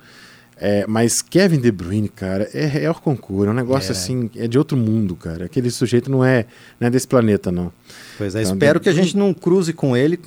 É, 0.59 0.87
mas 0.87 1.21
Kevin 1.21 1.61
De 1.61 1.71
Bruyne, 1.71 2.09
cara, 2.09 2.49
é, 2.55 2.85
é 2.85 2.95
concurso, 2.95 3.47
é 3.49 3.51
um 3.51 3.55
negócio 3.55 3.91
É. 3.91 3.93
assim, 3.93 4.31
é 4.37 4.49
de 4.49 4.57
outro 4.57 4.75
mundo, 4.77 5.15
cara. 5.15 5.45
Aquele 5.45 5.71
sujeito 5.71 6.11
não 6.11 6.25
é, 6.25 6.47
não 6.81 6.89
é 6.89 6.91
desse 6.91 7.07
planeta, 7.07 7.53
não. 7.53 7.71
Pois 8.17 8.35
é, 8.35 8.41
Então, 8.41 8.55
espero 8.55 8.81
que 8.81 8.89
a 8.89 8.93
gente 8.93 9.17
não 9.17 9.35
cruze 9.35 9.75
com 9.75 9.95
ele 9.95 10.19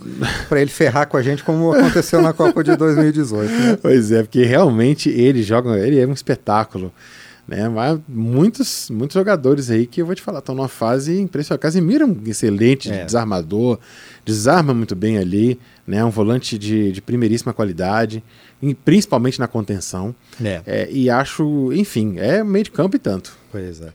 para 0.48 0.62
ele 0.62 0.70
ferrar 0.70 1.08
com 1.08 1.18
a 1.18 1.24
gente 1.24 1.44
como 1.44 1.74
aconteceu 1.74 2.22
na 2.22 2.32
Copa 2.32 2.64
de 2.64 2.76
2018. 2.76 3.52
né? 3.52 3.78
Pois 3.82 4.12
é, 4.12 4.22
porque 4.22 4.44
realmente 4.44 5.10
ele 5.10 5.42
joga, 5.42 5.80
ele 5.80 6.00
é 6.00 6.06
um 6.06 6.14
espetáculo. 6.14 6.94
Né? 7.50 7.68
Mas 7.68 8.00
muitos, 8.08 8.90
muitos 8.92 9.16
jogadores 9.16 9.72
aí 9.72 9.88
que 9.88 10.02
eu 10.02 10.06
vou 10.06 10.14
te 10.14 10.22
falar, 10.22 10.38
estão 10.40 10.54
numa 10.54 10.68
fase 10.68 11.20
impressionante. 11.20 11.62
Casemiro 11.62 12.04
é 12.04 12.08
um 12.08 12.18
excelente 12.28 12.92
É. 12.92 13.06
desarmador, 13.06 13.80
desarma 14.24 14.72
muito 14.74 14.96
bem 14.96 15.18
ali, 15.18 15.60
né? 15.88 16.06
um 16.06 16.12
volante 16.12 16.58
de, 16.60 16.92
de 16.92 17.02
primeiríssima 17.02 17.52
qualidade, 17.52 18.24
e 18.62 18.76
principalmente 18.76 19.40
na 19.40 19.48
contenção. 19.48 20.14
É, 20.44 20.62
É, 20.66 20.90
e 20.92 21.10
acho, 21.10 21.74
enfim, 21.74 22.20
é 22.20 22.44
meio 22.44 22.66
de 22.66 22.72
campo 22.72 22.96
e 22.96 23.00
tanto. 23.00 23.36
pois 23.52 23.82
é. 23.82 23.92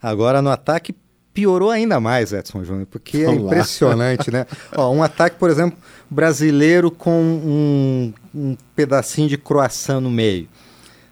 Agora 0.00 0.40
no 0.40 0.48
ataque 0.50 0.94
piorou 1.34 1.70
ainda 1.70 1.98
mais, 1.98 2.32
Edson 2.32 2.62
Júnior, 2.64 2.86
porque 2.86 3.18
é 3.18 3.24
Vamos 3.26 3.42
lá. 3.42 3.46
impressionante, 3.52 4.30
né? 4.30 4.46
Ó, 4.76 4.90
um 4.92 5.02
ataque, 5.02 5.36
por 5.38 5.50
exemplo, 5.50 5.76
brasileiro 6.08 6.90
com 6.90 7.10
um, 7.20 8.12
um 8.34 8.56
pedacinho 8.76 9.28
de 9.28 9.36
croissant 9.36 10.00
no 10.00 10.10
meio. 10.10 10.48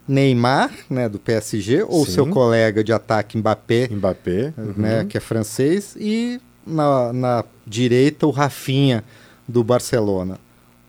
Neymar, 0.07 0.71
né, 0.89 1.07
do 1.07 1.19
PSG, 1.19 1.83
ou 1.83 2.05
Sim. 2.05 2.11
seu 2.11 2.27
colega 2.27 2.83
de 2.83 2.91
ataque 2.91 3.37
Mbappé, 3.37 3.87
Mbappé. 3.89 4.53
né, 4.75 5.01
uhum. 5.01 5.07
que 5.07 5.17
é 5.17 5.19
francês, 5.19 5.95
e 5.97 6.41
na, 6.65 7.13
na 7.13 7.45
direita 7.65 8.27
o 8.27 8.31
Rafinha 8.31 9.03
do 9.47 9.63
Barcelona. 9.63 10.37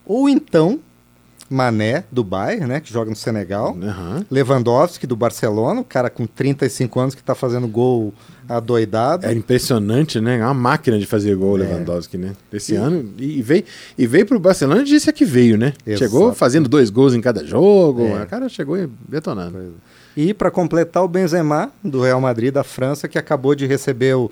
Ou 0.04 0.28
então 0.28 0.80
Mané 1.48 2.04
do 2.10 2.24
Bayern, 2.24 2.66
né, 2.66 2.80
que 2.80 2.92
joga 2.92 3.10
no 3.10 3.16
Senegal. 3.16 3.76
Aham. 3.82 4.24
Lewandowski 4.30 5.06
do 5.06 5.14
Barcelona, 5.16 5.80
o 5.80 5.84
cara 5.84 6.08
com 6.10 6.26
35 6.26 6.98
anos 7.00 7.14
que 7.14 7.20
está 7.20 7.34
fazendo 7.34 7.68
gol 7.68 8.12
adoidado. 8.48 9.26
É 9.26 9.32
impressionante, 9.32 10.20
né? 10.20 10.38
É 10.38 10.44
uma 10.44 10.54
máquina 10.54 10.98
de 10.98 11.06
fazer 11.06 11.34
gol 11.36 11.58
É. 11.58 11.62
Lewandowski, 11.62 12.16
né? 12.18 12.32
Esse 12.52 12.74
ano. 12.76 13.12
E, 13.18 13.38
e 13.38 13.42
veio, 13.42 13.64
e 13.96 14.06
veio 14.06 14.26
pro 14.26 14.38
Barcelona 14.38 14.82
e 14.82 14.84
disse 14.84 15.12
que 15.12 15.24
veio, 15.24 15.56
né? 15.56 15.72
Chegou 15.96 16.24
Exato. 16.24 16.38
fazendo 16.38 16.68
dois 16.68 16.90
gols 16.90 17.14
em 17.14 17.20
cada 17.20 17.44
jogo. 17.44 18.06
É. 18.06 18.22
O 18.22 18.26
cara 18.26 18.48
chegou 18.48 18.76
detonando. 19.08 19.74
E 20.16 20.32
para 20.32 20.50
completar 20.50 21.02
o 21.02 21.08
Benzema 21.08 21.70
do 21.82 22.00
Real 22.02 22.20
Madrid 22.20 22.52
da 22.52 22.62
França, 22.62 23.08
que 23.08 23.18
acabou 23.18 23.54
de 23.54 23.66
receber 23.66 24.14
o, 24.14 24.30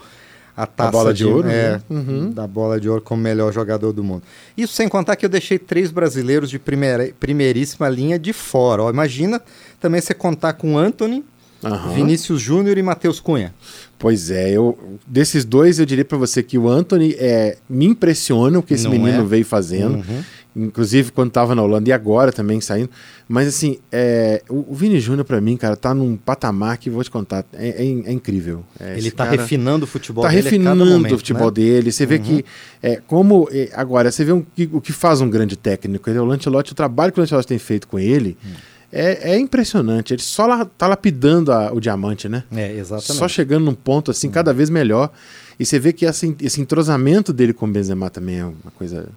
a 0.57 0.67
taça 0.67 0.91
bola 0.91 1.15
de 1.15 1.25
ouro, 1.25 1.49
é, 1.49 1.73
né? 1.73 1.83
Uhum. 1.89 2.31
da 2.31 2.47
bola 2.47 2.79
de 2.79 2.89
ouro 2.89 3.01
como 3.01 3.23
melhor 3.23 3.53
jogador 3.53 3.93
do 3.93 4.05
mundo. 4.05 4.23
Isso 4.57 4.75
sem 4.75 4.89
contar 4.89 5.17
que 5.17 5.25
eu 5.25 5.31
deixei 5.31 5.59
três 5.59 5.91
brasileiros 5.91 6.51
de 6.51 6.59
primeira, 6.59 7.11
primeiríssima 7.19 7.89
linha 7.89 8.19
de 8.19 8.33
fora. 8.33 8.83
Ó, 8.83 8.91
imagina 8.91 9.41
também 9.81 10.01
você 10.01 10.13
contar 10.13 10.53
com 10.55 10.77
Anthony, 10.77 11.25
Aham. 11.65 11.95
Vinícius 11.95 12.41
Júnior 12.41 12.77
e 12.77 12.83
Matheus 12.83 13.21
Cunha. 13.21 13.55
Pois 13.99 14.31
é, 14.31 14.51
eu 14.51 14.99
desses 15.07 15.45
dois 15.45 15.79
eu 15.79 15.87
diria 15.87 16.05
pra 16.05 16.19
você 16.19 16.43
que 16.43 16.59
o 16.59 16.69
Anthony 16.69 17.15
é, 17.19 17.57
me 17.69 17.87
impressiona 17.87 18.59
o 18.59 18.63
que 18.63 18.75
esse 18.75 18.85
Não 18.85 18.91
menino 18.91 19.23
é? 19.23 19.25
veio 19.25 19.45
fazendo. 19.45 19.95
Uhum. 19.95 20.25
Inclusive 20.55 21.13
quando 21.13 21.31
tava 21.31 21.55
na 21.55 21.63
Holanda 21.63 21.89
e 21.89 21.93
agora 21.93 22.31
também 22.31 22.61
saindo. 22.61 22.91
Mas 23.29 23.49
assim, 23.49 23.79
é, 23.91 24.43
o, 24.51 24.67
o 24.73 24.75
Vini 24.75 25.01
Júnior 25.01 25.25
pra 25.25 25.41
mim, 25.41 25.57
cara, 25.57 25.75
tá 25.77 25.95
num 25.95 26.17
patamar 26.17 26.77
que 26.77 26.91
vou 26.91 27.03
te 27.03 27.11
contar, 27.11 27.45
é, 27.55 27.69
é 27.69 27.83
é 27.85 28.13
incrível. 28.13 28.63
É, 28.79 28.97
Ele 28.99 29.09
está 29.09 29.25
cara- 29.25 29.41
refinando 29.41 29.85
o 29.85 29.89
futebol 29.89 30.23
tá 30.23 30.29
dele 30.29 30.43
cada 30.43 30.51
refinando 30.51 30.85
momento, 30.85 31.15
o 31.15 31.19
futebol 31.19 31.47
né? 31.47 31.53
dele. 31.53 31.91
Você 31.91 32.05
vê 32.05 32.19
que 32.19 32.45
é, 32.83 32.97
como 33.07 33.49
é, 33.51 33.71
agora 33.73 34.11
você 34.13 34.25
vê 34.25 34.33
um- 34.33 34.43
que- 34.55 34.69
o 34.73 34.81
que 34.81 34.93
faz 34.93 35.21
um 35.23 35.31
grande 35.31 35.57
técnico. 35.57 36.11
ele- 36.11 36.19
O 36.19 36.25
Lancelotti, 36.27 36.73
o 36.73 36.75
trabalho 36.75 37.13
que 37.13 37.19
o 37.19 37.23
Lancelotti 37.23 37.49
tem 37.49 37.59
feito 37.59 37.89
com 37.89 37.99
ele 37.99 38.37
Hum. 38.45 38.51
é, 38.93 39.39
impressionante. 39.39 40.13
Ele 40.13 40.21
só 40.23 40.47
lá, 40.47 40.67
tá 40.67 40.87
lapidando 40.87 41.51
a- 41.51 41.73
o 41.73 41.81
diamante, 41.81 42.29
né? 42.29 42.45
É, 42.55 42.73
exatamente. 42.77 43.15
Só 43.15 43.27
chegando 43.27 43.65
num 43.65 43.75
ponto 43.75 44.11
assim 44.11 44.31
cada 44.31 44.53
vez 44.53 44.69
melhor. 44.69 45.11
E 45.59 45.65
você 45.65 45.79
vê 45.79 45.93
que 45.95 46.05
essa, 46.05 46.27
esse 46.43 46.61
entrosamento 46.61 47.33
dele 47.33 47.53
com 47.55 47.65
o 47.67 47.71
Benzema 47.71 48.11
também 48.11 48.41
é 48.41 48.45
uma 48.45 48.71
coisa 48.77 49.09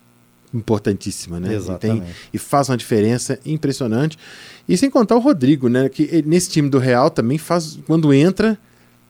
importantíssima, 0.55 1.39
né? 1.39 1.53
Exatamente. 1.53 2.01
E, 2.01 2.01
tem- 2.03 2.13
e 2.33 2.37
faz 2.37 2.69
uma 2.69 2.77
diferença 2.77 3.39
impressionante. 3.45 4.17
E 4.67 4.77
sem 4.77 4.89
contar 4.89 5.15
o 5.15 5.19
Rodrigo, 5.19 5.67
né? 5.69 5.89
Que 5.89 6.03
ele- 6.11 6.27
nesse 6.27 6.49
time 6.49 6.69
do 6.69 6.77
Real 6.79 7.09
também 7.09 7.37
faz, 7.37 7.77
quando 7.85 8.13
entra, 8.13 8.57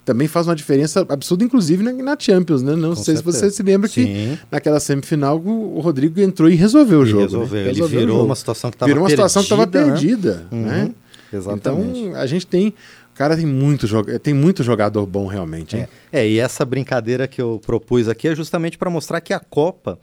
também 0.04 0.28
faz 0.28 0.48
uma 0.48 0.56
diferença 0.56 1.06
absurda, 1.10 1.44
inclusive 1.44 1.82
na, 1.84 1.92
na 1.94 2.16
Champions, 2.20 2.62
né? 2.62 2.76
Não 2.76 2.90
Com 2.90 2.96
sei 2.96 3.16
se 3.16 3.24
certeza. 3.24 3.40
você 3.40 3.52
se 3.52 3.64
lembra 3.64 3.90
que 3.90 4.04
Sim. 4.04 4.38
naquela 4.52 4.80
semifinal 4.80 5.38
o, 5.40 5.80
Rodrigo 5.80 6.20
entrou 6.20 6.50
e 6.50 6.56
resolveu 6.56 7.00
o 7.00 7.06
jogo. 7.06 7.22
né? 7.22 7.28
resolveu. 7.28 7.60
Ele 7.62 7.70
Resolveu 7.70 7.98
o 7.98 8.02
virou 8.02 8.26
uma 8.26 8.36
situação 8.36 8.70
que 8.70 8.76
estava 8.76 8.88
Virou 8.90 9.04
uma 9.04 9.10
situação 9.10 9.42
que 9.42 9.46
estava 9.46 9.66
perdida, 9.66 10.34
perdida, 10.34 10.48
Uhum. 10.52 10.62
né? 10.62 10.92
Exatamente. 11.34 12.00
Então 12.00 12.16
a 12.16 12.26
gente 12.28 12.46
tem, 12.46 12.68
o 12.68 13.18
cara 13.18 13.36
tem 13.36 13.46
muito, 13.48 13.88
joga- 13.88 14.20
tem 14.20 14.34
muito 14.34 14.62
jogador 14.64 15.06
bom 15.08 15.26
realmente. 15.26 15.76
É, 15.76 15.88
é, 16.14 16.30
e 16.30 16.38
essa 16.40 16.64
brincadeira 16.64 17.28
que 17.28 17.42
eu 17.42 17.60
propus 17.66 18.08
aqui 18.08 18.28
é 18.28 18.36
justamente 18.36 18.78
para 18.78 18.90
mostrar 18.92 19.20
que 19.22 19.34
a 19.34 19.40
Copa 19.40 19.98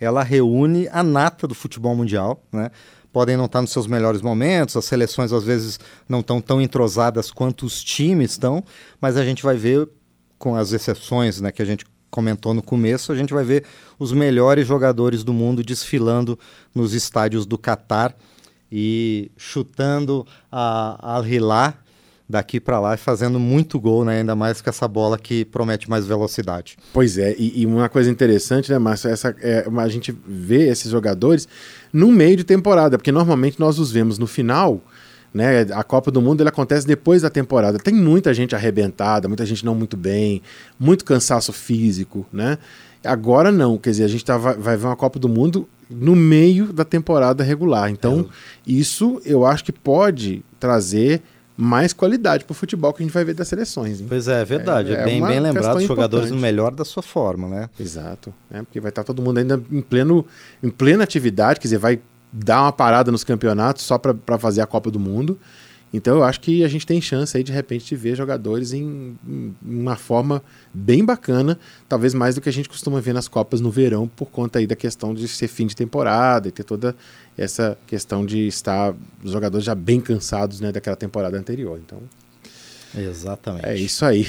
ela 0.00 0.22
reúne 0.22 0.88
a 0.92 1.02
nata 1.02 1.46
do 1.46 1.54
futebol 1.54 1.94
mundial, 1.94 2.42
né? 2.52 2.70
Podem 3.12 3.36
não 3.36 3.44
estar 3.44 3.60
nos 3.60 3.70
seus 3.70 3.86
melhores 3.86 4.20
momentos, 4.20 4.76
as 4.76 4.84
seleções 4.86 5.32
às 5.32 5.44
vezes 5.44 5.78
não 6.08 6.18
estão 6.18 6.40
tão 6.40 6.60
entrosadas 6.60 7.30
quanto 7.30 7.64
os 7.64 7.82
times 7.82 8.32
estão, 8.32 8.64
mas 9.00 9.16
a 9.16 9.24
gente 9.24 9.42
vai 9.42 9.56
ver, 9.56 9.88
com 10.36 10.56
as 10.56 10.72
exceções 10.72 11.40
né, 11.40 11.52
que 11.52 11.62
a 11.62 11.64
gente 11.64 11.86
comentou 12.10 12.52
no 12.52 12.62
começo, 12.62 13.12
a 13.12 13.16
gente 13.16 13.32
vai 13.32 13.44
ver 13.44 13.64
os 13.98 14.12
melhores 14.12 14.66
jogadores 14.66 15.22
do 15.22 15.32
mundo 15.32 15.62
desfilando 15.62 16.38
nos 16.74 16.92
estádios 16.92 17.46
do 17.46 17.56
Catar 17.56 18.14
e 18.70 19.30
chutando 19.36 20.26
a 20.50 21.14
Al-Hilal 21.14 21.74
daqui 22.28 22.58
para 22.58 22.80
lá 22.80 22.94
e 22.94 22.96
fazendo 22.96 23.38
muito 23.38 23.78
gol, 23.78 24.04
né? 24.04 24.20
ainda 24.20 24.34
mais 24.34 24.60
com 24.60 24.70
essa 24.70 24.88
bola 24.88 25.18
que 25.18 25.44
promete 25.44 25.88
mais 25.88 26.06
velocidade. 26.06 26.76
Pois 26.92 27.18
é, 27.18 27.34
e, 27.38 27.62
e 27.62 27.66
uma 27.66 27.88
coisa 27.88 28.10
interessante, 28.10 28.70
né, 28.70 28.78
Márcio? 28.78 29.10
Essa, 29.10 29.34
é, 29.40 29.66
a 29.76 29.88
gente 29.88 30.16
vê 30.26 30.68
esses 30.68 30.90
jogadores 30.90 31.46
no 31.92 32.10
meio 32.10 32.36
de 32.36 32.44
temporada, 32.44 32.96
porque 32.96 33.12
normalmente 33.12 33.60
nós 33.60 33.78
os 33.78 33.92
vemos 33.92 34.18
no 34.18 34.26
final. 34.26 34.80
Né, 35.32 35.62
a 35.72 35.82
Copa 35.82 36.12
do 36.12 36.22
Mundo 36.22 36.42
ele 36.42 36.48
acontece 36.48 36.86
depois 36.86 37.22
da 37.22 37.28
temporada. 37.28 37.76
Tem 37.76 37.92
muita 37.92 38.32
gente 38.32 38.54
arrebentada, 38.54 39.26
muita 39.26 39.44
gente 39.44 39.64
não 39.64 39.74
muito 39.74 39.96
bem, 39.96 40.40
muito 40.78 41.04
cansaço 41.04 41.52
físico, 41.52 42.24
né? 42.32 42.56
Agora 43.02 43.50
não, 43.50 43.76
quer 43.76 43.90
dizer, 43.90 44.04
a 44.04 44.08
gente 44.08 44.24
tá, 44.24 44.38
vai, 44.38 44.54
vai 44.54 44.76
ver 44.76 44.86
uma 44.86 44.94
Copa 44.94 45.18
do 45.18 45.28
Mundo 45.28 45.68
no 45.90 46.14
meio 46.14 46.72
da 46.72 46.84
temporada 46.84 47.42
regular. 47.42 47.90
Então, 47.90 48.28
isso 48.64 49.20
eu 49.24 49.44
acho 49.44 49.64
que 49.64 49.72
pode 49.72 50.44
trazer 50.58 51.20
mais 51.56 51.92
qualidade 51.92 52.44
para 52.44 52.52
o 52.52 52.54
futebol 52.54 52.92
que 52.92 53.02
a 53.02 53.06
gente 53.06 53.12
vai 53.12 53.24
ver 53.24 53.34
das 53.34 53.46
seleções. 53.48 54.00
hein? 54.00 54.06
Pois 54.08 54.26
é, 54.28 54.44
verdade. 54.44 54.92
É- 54.92 55.00
é 55.00 55.04
bem, 55.04 55.22
bem 55.24 55.38
lembrado, 55.40 55.76
os 55.76 55.84
jogadores 55.84 56.30
no 56.30 56.36
melhor 56.36 56.72
da 56.72 56.84
sua 56.84 57.02
forma, 57.02 57.48
né? 57.48 57.70
Exato, 57.78 58.34
né? 58.50 58.62
porque 58.62 58.80
vai 58.80 58.88
estar 58.88 59.04
todo 59.04 59.22
mundo 59.22 59.38
ainda 59.38 59.62
em, 59.70 59.80
pleno, 59.80 60.26
em 60.62 60.70
plena 60.70 61.04
atividade, 61.04 61.60
quer 61.60 61.66
dizer, 61.66 61.78
vai 61.78 62.00
dar 62.32 62.62
uma 62.62 62.72
parada 62.72 63.12
nos 63.12 63.22
campeonatos 63.22 63.84
só 63.84 63.96
para 63.96 64.38
fazer 64.38 64.60
a 64.60 64.66
Copa 64.66 64.90
do 64.90 64.98
Mundo. 64.98 65.38
Então 65.94 66.16
eu 66.16 66.24
acho 66.24 66.40
que 66.40 66.64
a 66.64 66.68
gente 66.68 66.84
tem 66.84 67.00
chance 67.00 67.36
aí 67.36 67.44
de 67.44 67.52
repente 67.52 67.86
de 67.86 67.94
ver 67.94 68.16
jogadores 68.16 68.72
em, 68.72 69.16
em 69.24 69.54
uma 69.62 69.94
forma 69.94 70.42
bem 70.74 71.04
bacana, 71.04 71.56
talvez 71.88 72.12
mais 72.12 72.34
do 72.34 72.40
que 72.40 72.48
a 72.48 72.52
gente 72.52 72.68
costuma 72.68 73.00
ver 73.00 73.14
nas 73.14 73.28
Copas 73.28 73.60
no 73.60 73.70
verão, 73.70 74.08
por 74.08 74.28
conta 74.28 74.58
aí 74.58 74.66
da 74.66 74.74
questão 74.74 75.14
de 75.14 75.28
ser 75.28 75.46
fim 75.46 75.68
de 75.68 75.76
temporada 75.76 76.48
e 76.48 76.50
ter 76.50 76.64
toda 76.64 76.96
essa 77.38 77.78
questão 77.86 78.26
de 78.26 78.44
estar 78.48 78.92
os 79.22 79.30
jogadores 79.30 79.64
já 79.64 79.72
bem 79.72 80.00
cansados 80.00 80.58
né, 80.58 80.72
daquela 80.72 80.96
temporada 80.96 81.38
anterior. 81.38 81.80
Então 81.84 82.00
Exatamente. 82.96 83.64
é 83.64 83.76
isso 83.76 84.04
aí. 84.04 84.26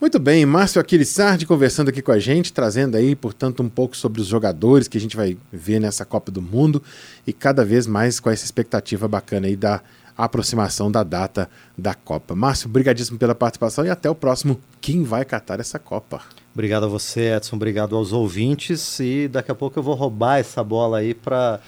Muito 0.00 0.20
bem, 0.20 0.46
Márcio 0.46 0.80
Aquilissardi 0.80 1.46
conversando 1.46 1.88
aqui 1.88 2.00
com 2.00 2.12
a 2.12 2.18
gente, 2.20 2.52
trazendo 2.52 2.96
aí, 2.96 3.16
portanto, 3.16 3.60
um 3.60 3.68
pouco 3.68 3.96
sobre 3.96 4.20
os 4.20 4.28
jogadores 4.28 4.86
que 4.86 4.98
a 4.98 5.00
gente 5.00 5.16
vai 5.16 5.36
ver 5.52 5.80
nessa 5.80 6.04
Copa 6.04 6.30
do 6.30 6.40
Mundo 6.40 6.80
e 7.26 7.32
cada 7.32 7.64
vez 7.64 7.88
mais 7.88 8.20
com 8.20 8.30
essa 8.30 8.44
expectativa 8.44 9.08
bacana 9.08 9.48
aí 9.48 9.56
da 9.56 9.80
aproximação 10.16 10.90
da 10.90 11.02
data 11.02 11.48
da 11.76 11.94
Copa. 11.94 12.34
Márcio, 12.34 12.68
brigadíssimo 12.68 13.18
pela 13.18 13.34
participação 13.34 13.84
e 13.84 13.90
até 13.90 14.08
o 14.10 14.14
próximo 14.14 14.60
Quem 14.80 15.02
vai 15.02 15.24
catar 15.24 15.60
essa 15.60 15.78
Copa? 15.78 16.20
Obrigado 16.54 16.84
a 16.84 16.88
você, 16.88 17.34
Edson. 17.34 17.56
Obrigado 17.56 17.96
aos 17.96 18.12
ouvintes. 18.12 19.00
E 19.00 19.28
daqui 19.28 19.50
a 19.50 19.54
pouco 19.54 19.78
eu 19.78 19.82
vou 19.82 19.94
roubar 19.94 20.38
essa 20.38 20.62
bola 20.62 20.98
aí 20.98 21.14
para 21.14 21.60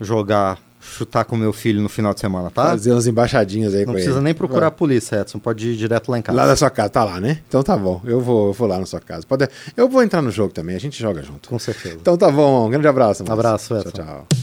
jogar, 0.00 0.58
chutar 0.80 1.24
com 1.24 1.36
meu 1.36 1.52
filho 1.52 1.82
no 1.82 1.88
final 1.88 2.14
de 2.14 2.20
semana, 2.20 2.48
tá? 2.48 2.66
Fazer 2.66 2.92
umas 2.92 3.06
embaixadinhas 3.06 3.74
aí 3.74 3.84
Não 3.84 3.92
precisa 3.92 4.16
ele. 4.16 4.24
nem 4.24 4.34
procurar 4.34 4.68
a 4.68 4.70
polícia, 4.70 5.20
Edson. 5.20 5.38
Pode 5.38 5.68
ir 5.68 5.76
direto 5.76 6.10
lá 6.10 6.18
em 6.18 6.22
casa. 6.22 6.36
Lá 6.36 6.46
na 6.46 6.56
sua 6.56 6.70
casa, 6.70 6.90
tá 6.90 7.04
lá, 7.04 7.20
né? 7.20 7.40
Então 7.48 7.62
tá 7.62 7.76
bom, 7.76 8.00
eu 8.04 8.20
vou, 8.20 8.48
eu 8.48 8.52
vou 8.52 8.68
lá 8.68 8.78
na 8.78 8.86
sua 8.86 9.00
casa. 9.00 9.26
Pode... 9.26 9.48
Eu 9.76 9.88
vou 9.88 10.02
entrar 10.02 10.22
no 10.22 10.30
jogo 10.30 10.52
também, 10.54 10.76
a 10.76 10.80
gente 10.80 11.00
joga 11.00 11.22
junto. 11.22 11.48
Com 11.48 11.58
certeza. 11.58 11.96
Então 12.00 12.16
tá 12.16 12.30
bom, 12.30 12.68
um 12.68 12.70
grande 12.70 12.86
abraço. 12.88 13.24
Márcio. 13.24 13.32
Abraço, 13.32 13.76
Edson. 13.76 13.90
Tchau, 13.90 14.26
tchau. 14.30 14.39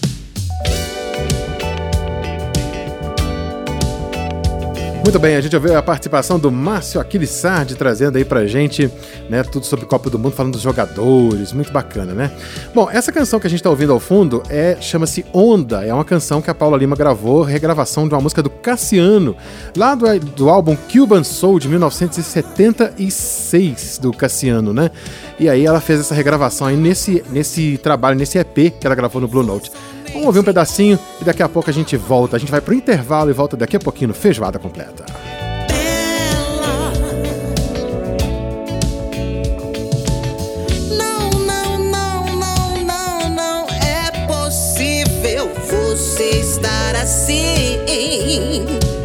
Muito 5.04 5.20
bem, 5.20 5.36
a 5.38 5.42
gente 5.42 5.56
ouviu 5.56 5.78
a 5.78 5.82
participação 5.82 6.38
do 6.38 6.52
Márcio 6.52 7.00
Aquilissardi 7.00 7.76
trazendo 7.76 8.18
aí 8.18 8.26
pra 8.26 8.46
gente, 8.46 8.92
né, 9.30 9.42
tudo 9.42 9.66
sobre 9.66 9.86
Copa 9.86 10.10
do 10.10 10.20
Mundo, 10.20 10.34
falando 10.34 10.52
dos 10.54 10.62
jogadores, 10.62 11.54
muito 11.54 11.72
bacana, 11.72 12.14
né? 12.14 12.30
Bom, 12.76 12.90
essa 12.92 13.10
canção 13.12 13.40
que 13.40 13.48
a 13.48 13.50
gente 13.50 13.64
tá 13.64 13.70
ouvindo 13.70 13.94
ao 13.94 14.02
fundo 14.02 14.44
é 14.50 14.76
chama-se 14.82 15.26
Onda, 15.34 15.86
é 15.86 15.94
uma 15.94 16.04
canção 16.04 16.42
que 16.42 16.50
a 16.50 16.54
Paula 16.54 16.78
Lima 16.78 16.94
gravou, 16.96 17.42
regravação 17.42 18.06
de 18.08 18.14
uma 18.14 18.22
música 18.22 18.44
do 18.44 18.50
Cassiano, 18.50 19.34
lá 19.78 19.96
do, 19.96 20.20
do 20.20 20.50
álbum 20.50 20.76
Cuban 20.92 21.24
Soul 21.24 21.60
de 21.60 21.70
1976 21.70 24.00
do 24.00 24.12
Cassiano, 24.12 24.74
né? 24.74 24.92
E 25.40 25.48
aí 25.48 25.66
ela 25.66 25.80
fez 25.80 26.02
essa 26.02 26.14
regravação 26.14 26.68
aí 26.68 26.76
nesse, 26.76 27.24
nesse 27.30 27.78
trabalho, 27.78 28.18
nesse 28.18 28.38
EP 28.38 28.74
que 28.78 28.86
ela 28.86 28.96
gravou 28.96 29.22
no 29.22 29.28
Blue 29.28 29.44
Note. 29.44 29.72
Vamos 30.18 30.28
ouvir 30.30 30.40
um 30.40 30.44
pedacinho 30.44 31.00
e 31.22 31.24
daqui 31.24 31.44
a 31.44 31.48
pouco 31.48 31.70
a 31.70 31.74
gente 31.74 31.96
volta. 31.96 32.38
A 32.38 32.40
gente 32.40 32.52
vai 32.52 32.60
pro 32.60 32.74
intervalo 32.74 33.30
e 33.30 33.34
volta 33.34 33.56
daqui 33.56 33.76
a 33.76 33.80
pouquinho 33.80 34.08
no 34.08 34.14
Feijoada 34.16 34.58
Completa. 34.58 35.06
É 46.98 47.02
assim. 47.02 47.78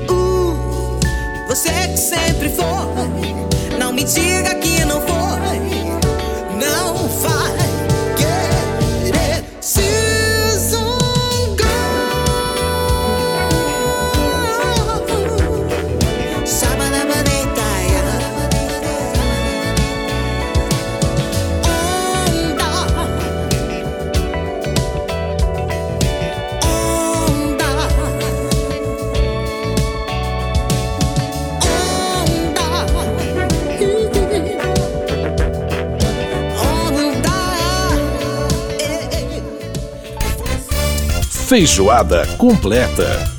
Uh, 0.08 0.98
você 1.46 1.68
que 1.88 1.96
sempre 1.98 2.48
foi, 2.48 3.76
não 3.78 3.92
me 3.92 4.02
diga 4.02 4.54
que 4.54 4.81
Feijoada 41.52 42.24
completa. 42.38 43.31